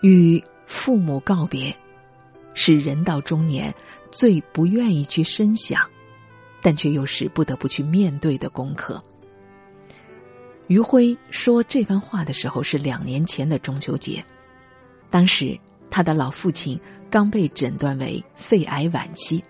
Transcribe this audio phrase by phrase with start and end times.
[0.00, 1.74] 与父母告别，
[2.54, 3.74] 是人到中年
[4.10, 5.88] 最不愿意去深想，
[6.62, 9.02] 但却又是不得不去面对的功课。
[10.68, 14.24] 余辉说这番话的时候是两年前的中秋节，
[15.10, 15.58] 当时
[15.90, 19.42] 他的老父亲刚被诊断为肺癌晚期。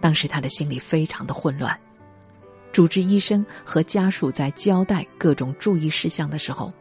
[0.00, 1.78] 当时他的心里非常的混乱，
[2.72, 6.72] 主治医生和家属在交代各种注意事项的时候，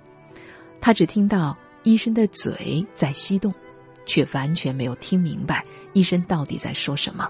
[0.81, 3.53] 他只听到医生的嘴在翕动，
[4.05, 5.63] 却完全没有听明白
[5.93, 7.29] 医生到底在说什么。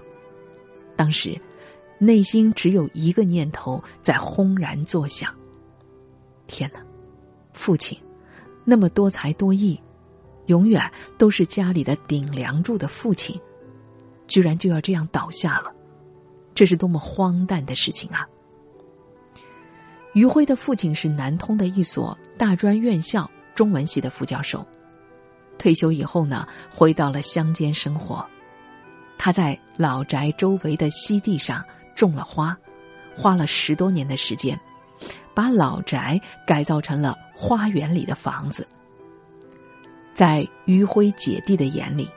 [0.96, 1.38] 当时，
[1.98, 5.34] 内心只有一个念头在轰然作响：
[6.46, 6.80] 天哪，
[7.52, 7.98] 父亲，
[8.64, 9.80] 那么多才多艺，
[10.46, 10.82] 永远
[11.16, 13.40] 都是家里的顶梁柱的父亲，
[14.26, 15.72] 居然就要这样倒下了。
[16.54, 18.28] 这是多么荒诞的事情啊！
[20.12, 24.66] 余辉的父亲是南通的一所大专院校中文系的副教授，
[25.58, 28.24] 退休以后呢，回到了乡间生活。
[29.18, 32.56] 他在老宅周围的溪地上种了花，
[33.14, 34.58] 花了十多年的时间，
[35.34, 38.66] 把老宅改造成了花园里的房子。
[40.14, 42.08] 在余辉姐弟的眼里，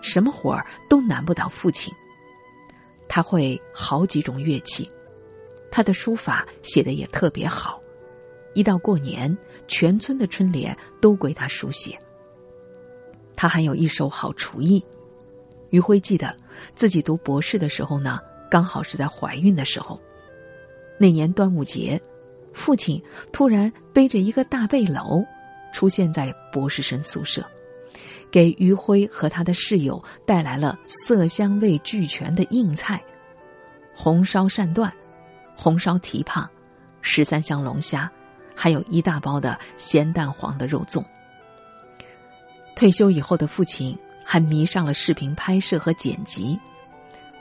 [0.00, 1.92] 什么活儿都难不倒父亲。
[3.08, 4.90] 他会好几种乐器，
[5.70, 7.80] 他的书法写的也特别好，
[8.54, 9.36] 一到过年，
[9.66, 11.98] 全村的春联都归他书写。
[13.34, 14.84] 他还有一手好厨艺。
[15.70, 16.36] 余辉记得
[16.74, 19.98] 自己读博士的时候呢，刚好是在怀孕的时候。
[20.98, 22.00] 那年端午节，
[22.52, 25.24] 父亲突然背着一个大背篓，
[25.72, 27.44] 出现在博士生宿舍。
[28.30, 33.02] 给余辉和他的室友带来了色香味俱全的硬菜：
[33.94, 34.92] 红烧鳝段、
[35.56, 36.48] 红烧蹄膀、
[37.00, 38.10] 十三香龙虾，
[38.54, 41.04] 还有一大包的咸蛋黄的肉粽。
[42.74, 46.58] 退休以后的父亲还迷上了视频拍摄和剪辑，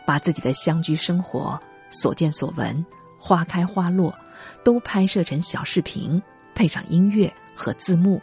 [0.06, 2.86] 把自己的乡居生活所见所闻、
[3.18, 4.14] 花开花落，
[4.64, 6.22] 都拍摄成小视频，
[6.54, 8.22] 配上音乐和字幕，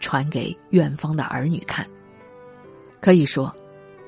[0.00, 1.86] 传给远方的儿女看。
[3.00, 3.54] 可以说，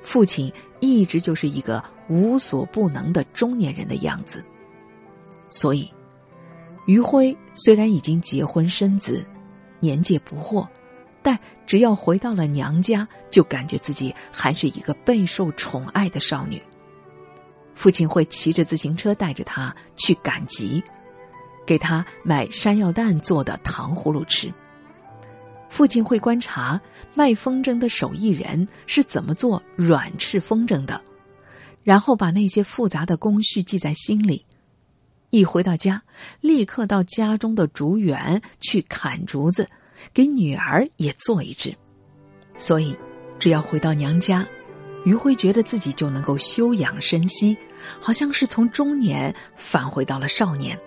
[0.02, 4.44] 父亲一直就是一个无所不能的中年人的样子。
[5.48, 5.90] 所以，
[6.86, 9.24] 余辉虽然已经结婚生子，
[9.80, 10.66] 年届不惑，
[11.22, 16.60] 但只要回到了娘家，就感觉自己还是一个备受宠爱的少女。
[17.74, 20.82] 父亲会骑着自行车带着他去赶集，
[21.64, 24.52] 给他买山药蛋做的糖葫芦吃。
[25.70, 26.78] 父亲会观察
[27.14, 31.00] 卖风筝的手艺人是怎么做软翅风筝的，
[31.82, 34.44] 然后把那些复杂的工序记在心里。
[35.32, 36.02] 一回到家，
[36.42, 39.66] 立刻到家中的竹园去砍竹子，
[40.12, 41.74] 给女儿也做一只。
[42.58, 42.94] 所以，
[43.38, 44.46] 只要回到娘家，
[45.06, 47.56] 余辉觉得自己就能够休养生息，
[47.98, 50.78] 好像是从中年返回到了少年。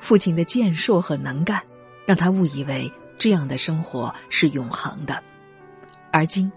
[0.00, 1.62] 父亲的健硕和能干，
[2.06, 2.90] 让他误以为。
[3.18, 5.22] 这样的生活是永恒的，
[6.10, 6.50] 而今，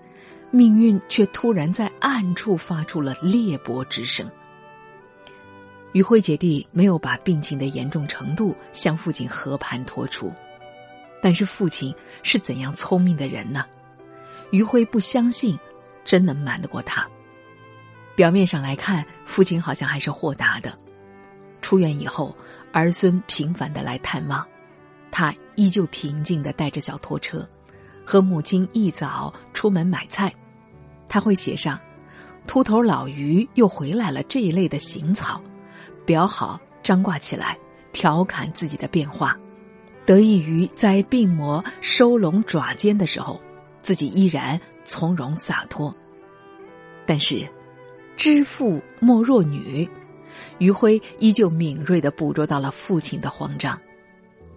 [0.49, 4.29] 命运却突然在暗处发出了裂帛之声。
[5.93, 10.31] 余辉姐弟没有把病情的严重程度向父亲和盘托出，
[11.21, 13.65] 但是父亲是怎样聪明的人呢？
[14.51, 15.57] 余辉不相信，
[16.05, 17.07] 真能瞒得过他。
[18.15, 20.77] 表面上来看，父亲好像还是豁达的。
[21.61, 22.35] 出院以后，
[22.71, 24.45] 儿孙频繁的来探望。
[25.11, 27.47] 他依旧平静的带着小拖车，
[28.05, 30.31] 和母亲一早出门买菜。
[31.07, 31.79] 他会写上
[32.45, 35.41] “秃头老于又回来了”这一类的行草，
[36.09, 37.55] 裱好张挂起来，
[37.93, 39.37] 调侃自己的变化，
[40.07, 43.39] 得益于在病魔收拢爪尖的时候，
[43.83, 45.95] 自己依然从容洒脱。
[47.05, 47.47] 但是，
[48.17, 49.87] 知父莫若女，
[50.57, 53.79] 余辉依旧敏锐的捕捉到了父亲的慌张。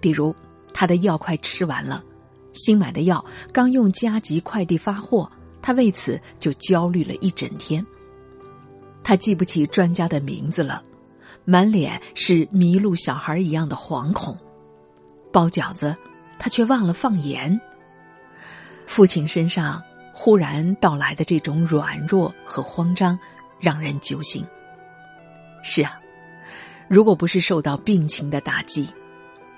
[0.00, 0.34] 比如，
[0.72, 2.02] 他的药快吃完了，
[2.54, 3.22] 新买的药
[3.52, 7.84] 刚用加急快递发货，他为此就焦虑了一整天。
[9.04, 10.82] 他记不起专家的名字了，
[11.44, 14.36] 满脸是迷路小孩一样的惶恐。
[15.32, 15.96] 包饺子，
[16.38, 17.60] 他却忘了放盐。
[18.86, 23.18] 父亲身上忽然到来的这种软弱和慌张，
[23.58, 24.44] 让人揪心。
[25.62, 25.98] 是啊，
[26.88, 28.88] 如果不是受到病情的打击。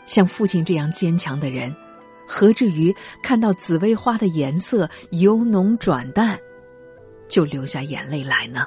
[0.06, 1.74] 像父亲这样坚强的人，
[2.28, 6.38] 何至于看到紫薇花的颜色由浓转淡，
[7.26, 8.66] 就流下眼泪来呢？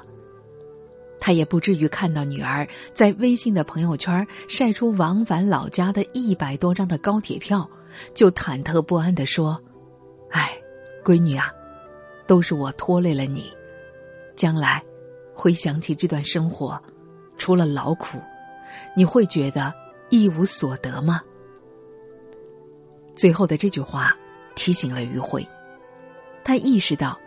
[1.20, 7.68] 他也不至于看到女儿在微信的朋友圈晒出往返老家的一百多张的高铁票，
[8.14, 9.60] 就忐忑不安的说
[10.30, 10.50] ：“哎，
[11.04, 11.52] 闺女啊，
[12.26, 13.52] 都是我拖累了你。
[14.36, 14.82] 将来
[15.34, 16.80] 回想起这段生活，
[17.36, 18.18] 除了劳苦，
[18.96, 19.74] 你会觉得
[20.10, 21.20] 一无所得吗？”
[23.16, 24.16] 最后的这句话
[24.54, 25.44] 提醒了于慧，
[26.44, 27.18] 他意识到，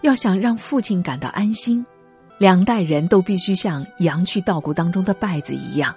[0.00, 1.84] 要想让父亲感到安心，
[2.38, 5.94] 两代人都必须像羊去稻谷当中的稗子一样，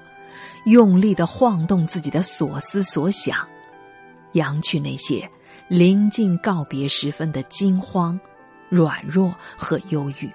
[0.65, 3.47] 用力的晃动自己的所思所想，
[4.33, 5.29] 扬去那些
[5.67, 8.19] 临近告别时分的惊慌、
[8.69, 10.29] 软弱和忧郁。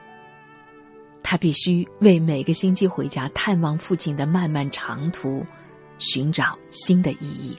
[1.23, 5.43] 他必须为每个星期回家探望父亲的漫漫长途，
[5.99, 7.59] 寻找新的意义。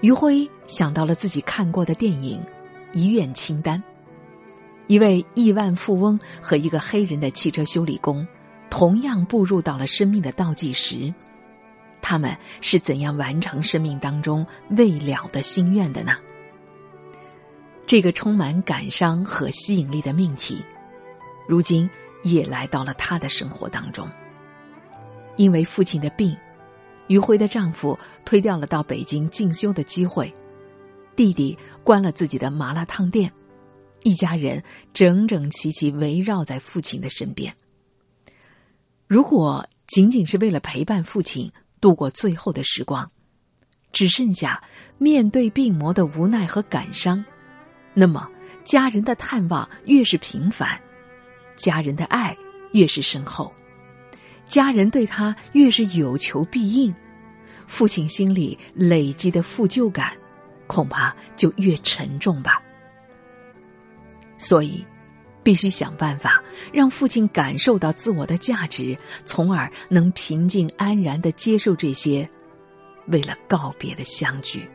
[0.00, 2.40] 余辉想到了自己看过的电影
[2.96, 3.76] 《遗愿清单》，
[4.90, 8.26] 一位亿万富翁和一个黑人的汽车修理工，
[8.68, 11.14] 同样步入到了生命的倒计时，
[12.02, 16.16] 他们是怎样完成生命当中未了的心愿的呢？
[17.86, 20.60] 这个充满感伤和吸引力的命题，
[21.46, 21.88] 如今
[22.24, 24.10] 也来到了他的生活当中，
[25.36, 26.36] 因为父亲的病。
[27.06, 30.34] 余辉的丈夫推掉了到北京进修的机会，
[31.14, 33.32] 弟弟关了自己的麻辣烫店，
[34.02, 34.62] 一家人
[34.92, 37.54] 整整齐齐围绕在父亲的身边。
[39.06, 41.50] 如果仅仅是为了陪伴父亲
[41.80, 43.10] 度过最后的时光，
[43.92, 44.62] 只剩下
[44.98, 47.24] 面对病魔的无奈和感伤，
[47.92, 48.28] 那么
[48.64, 50.80] 家人的探望越是频繁，
[51.56, 52.36] 家人的爱
[52.72, 53.52] 越是深厚。
[54.46, 56.94] 家人对他越是有求必应，
[57.66, 60.16] 父亲心里累积的负疚感，
[60.66, 62.62] 恐怕就越沉重吧。
[64.40, 64.84] 所以，
[65.44, 66.42] 必须想办法
[66.72, 72.28] 让父亲感受到自我的价值，从而能平静安然的接受这些
[73.08, 74.66] 为了告别的相聚。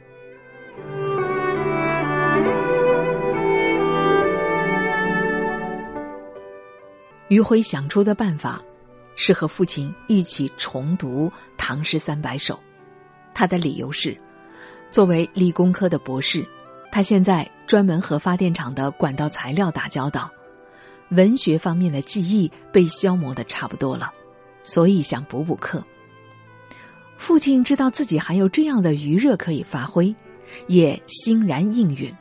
[7.28, 8.62] 余辉想出的办法。
[9.18, 12.54] 是和父亲一起重读《唐诗三百首》，
[13.34, 14.14] 他的理由是，
[14.92, 16.46] 作为理工科的博士，
[16.92, 20.30] 他现在专门和发电厂的管道材料打交道，
[21.10, 24.12] 文学方面的记忆被消磨的差不多了，
[24.64, 25.84] 所以想补补课。
[27.18, 30.14] 父亲知道自己还有这样的余热可以发挥，
[30.68, 32.14] 也欣然应允。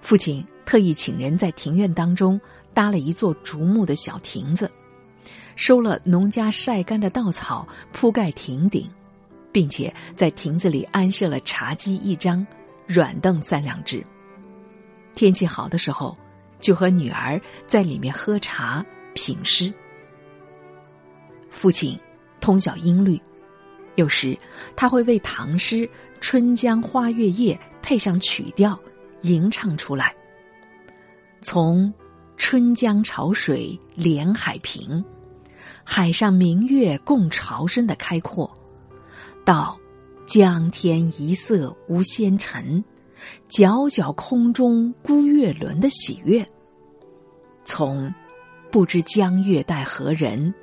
[0.00, 2.40] 父亲特意请人在庭院当中
[2.72, 4.70] 搭了一座竹木的小亭子。
[5.56, 8.88] 收了农家晒干的稻草，铺盖亭顶，
[9.50, 12.46] 并且在亭子里安设了茶几一张，
[12.86, 14.04] 软凳三两只。
[15.16, 16.16] 天气好的时候，
[16.60, 18.84] 就和女儿在里面喝茶
[19.14, 19.72] 品诗。
[21.50, 21.98] 父亲
[22.40, 23.20] 通晓音律，
[23.96, 24.38] 有时
[24.76, 25.78] 他会为唐诗
[26.20, 28.78] 《春江花月夜》配上曲调，
[29.22, 30.14] 吟唱出来。
[31.40, 31.92] 从
[32.36, 35.02] “春江潮水连海平”。
[35.82, 38.52] 海上明月共潮生的开阔，
[39.44, 39.78] 到
[40.26, 42.84] 江天一色无纤尘，
[43.48, 46.44] 皎皎空中孤月轮的喜悦；
[47.64, 48.12] 从
[48.70, 50.54] 不知江月待何人，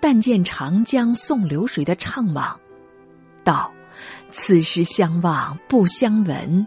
[0.00, 2.56] 但见长江送流水的怅惘，
[3.44, 3.72] 到
[4.30, 6.66] 此时相望不相闻，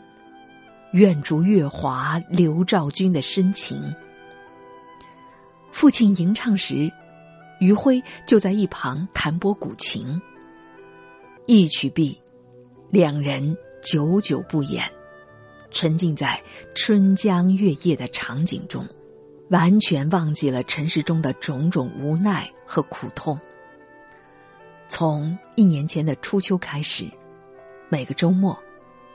[0.93, 3.93] 愿逐月华流照君的深情。
[5.71, 6.91] 父亲吟唱时。
[7.61, 10.17] 余晖就在一旁弹拨古琴。
[11.45, 12.17] 一曲毕，
[12.89, 14.81] 两人久久不言，
[15.71, 16.41] 沉浸在
[16.75, 18.87] 春江月夜的场景中，
[19.49, 23.39] 完全忘记了尘世中的种种无奈和苦痛。
[24.87, 27.05] 从一年前的初秋开始，
[27.89, 28.57] 每个周末，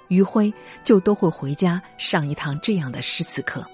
[0.08, 0.52] 余晖
[0.84, 3.64] 就都会回家上一堂这样的诗词课。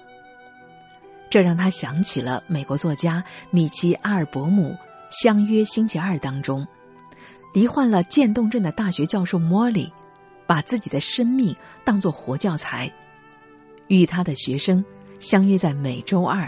[1.29, 4.71] 这让他想起了美国作家米奇·阿尔伯姆
[5.11, 6.67] 《相约星期二》当中，
[7.53, 9.93] 罹患了渐冻症的大学教授莫里，
[10.51, 11.55] 把自己的生命
[11.85, 12.93] 当作活教材，
[13.87, 14.83] 与他的学生
[15.17, 16.45] 相约在每周二，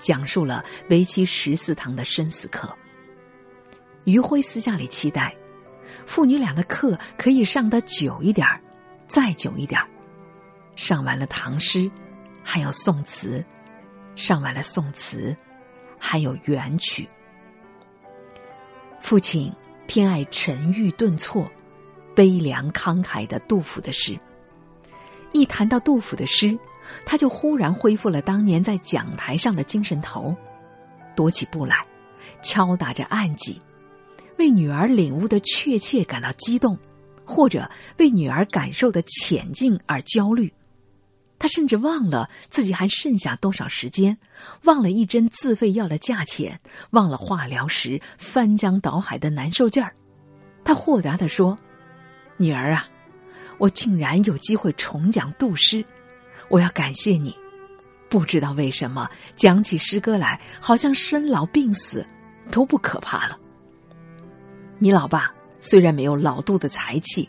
[0.00, 2.76] 讲述了为期十四堂的生死课。
[4.02, 5.32] 余辉私下里期待，
[6.06, 8.60] 父女俩的课可以上得久一点儿，
[9.06, 9.86] 再久一点儿，
[10.74, 11.88] 上完了唐诗，
[12.42, 13.44] 还有宋词。
[14.16, 15.36] 上完了宋词，
[16.00, 17.08] 还有元曲。
[19.00, 19.54] 父亲
[19.86, 21.48] 偏爱沉郁顿挫、
[22.16, 24.18] 悲凉慷慨的杜甫的诗。
[25.32, 26.58] 一谈到杜甫的诗，
[27.04, 30.34] 他就忽然恢复了当年在讲台上的精神头，
[31.14, 31.76] 踱起步来，
[32.42, 33.60] 敲打着案几，
[34.38, 36.78] 为女儿领悟的确切感到激动，
[37.24, 40.50] 或者为女儿感受的浅近而焦虑。
[41.38, 44.16] 他甚至忘了自己还剩下多少时间，
[44.62, 46.58] 忘了一针自费药的价钱，
[46.92, 49.92] 忘了化疗时翻江倒海的难受劲儿。
[50.64, 51.58] 他豁达地说
[52.36, 52.86] ：“女儿啊，
[53.58, 55.84] 我竟然有机会重讲杜诗，
[56.48, 57.36] 我要感谢你。
[58.08, 62.06] 不知道为什么讲起诗歌来，好像生老病死
[62.50, 63.38] 都不可怕了。
[64.78, 67.28] 你老爸虽然没有老杜的才气，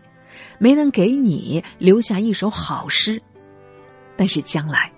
[0.60, 3.20] 没能给你留下一首好诗。”
[4.16, 4.92] 但是将来，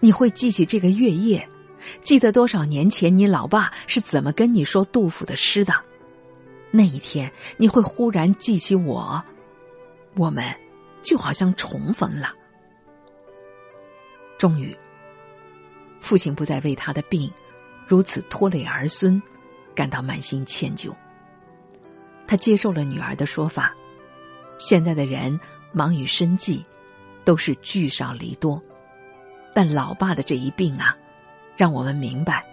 [0.00, 1.46] 你会记起这个月夜，
[2.00, 5.74] 记得多少年前你老爸是怎么跟你说杜甫的诗的？
[6.70, 9.24] 那一天，你会忽然记起我，
[10.16, 10.44] 我们
[11.02, 12.34] 就好像重逢了。
[14.38, 14.76] 终于，
[16.00, 17.30] 父亲不再为他的病
[17.86, 19.22] 如此拖累儿孙
[19.74, 20.94] 感到满心歉疚。
[22.26, 23.74] 他接受了女儿的说法：
[24.58, 25.38] 现在的人
[25.72, 26.64] 忙于生计。
[27.26, 28.62] 都是聚少离多，
[29.54, 30.94] 但老爸的这一病啊，
[31.56, 32.44] 让我们明白，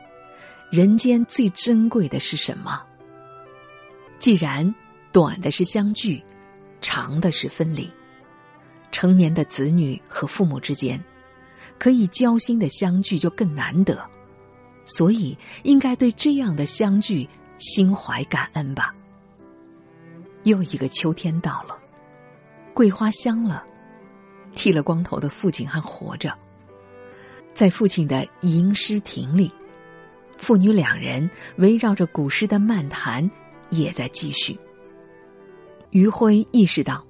[0.69, 2.81] 人间最珍贵的是什么。
[4.17, 4.73] 既然
[5.11, 6.23] 短的是相聚，
[6.81, 7.89] 长的是分离，
[8.91, 11.01] 成年的子女和父母之间，
[11.79, 14.03] 可以交心的相聚就更难得，
[14.85, 18.93] 所以应该对这样的相聚心怀感恩吧。
[20.43, 21.77] 又一个秋天到了，
[22.73, 23.63] 桂花香了。
[24.53, 26.37] 剃了光头的父亲还活着，
[27.53, 29.49] 在父亲的吟诗亭里，
[30.37, 33.29] 父女两人围绕着古诗的漫谈
[33.69, 34.59] 也在继续。
[35.91, 37.05] 余晖意识到，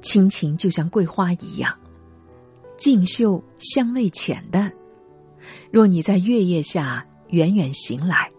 [0.00, 1.76] 亲情就像桂花一样，
[2.76, 4.72] 静秀香味浅淡。
[5.70, 8.30] 若你在月夜下远远行来，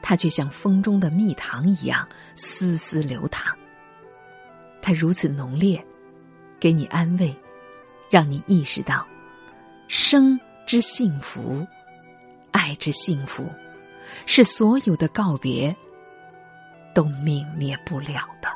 [0.00, 3.56] 它却像风中的蜜糖一样丝丝流淌。
[4.80, 5.84] 它如此浓烈。
[6.60, 7.32] 给你安慰，
[8.10, 9.06] 让你意识到，
[9.86, 11.64] 生之幸福，
[12.50, 13.48] 爱之幸福，
[14.26, 15.72] 是所有的告别
[16.92, 18.48] 都泯灭不了的。